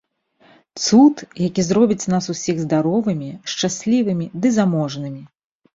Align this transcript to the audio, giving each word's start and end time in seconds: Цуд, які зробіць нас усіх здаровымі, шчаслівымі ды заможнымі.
Цуд, 0.83 1.15
які 1.47 1.65
зробіць 1.69 2.07
нас 2.15 2.31
усіх 2.35 2.65
здаровымі, 2.65 3.31
шчаслівымі 3.55 4.25
ды 4.41 4.47
заможнымі. 4.59 5.23